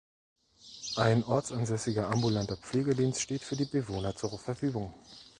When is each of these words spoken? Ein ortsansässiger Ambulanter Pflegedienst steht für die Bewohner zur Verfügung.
Ein 0.95 1.23
ortsansässiger 1.25 2.09
Ambulanter 2.09 2.57
Pflegedienst 2.57 3.21
steht 3.21 3.43
für 3.43 3.55
die 3.55 3.65
Bewohner 3.65 4.15
zur 4.15 4.35
Verfügung. 4.39 4.95